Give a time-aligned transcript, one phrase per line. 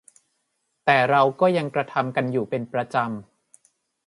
[0.85, 3.07] แต่เราก็ยังกระทำกันอยู่เป็นประจำ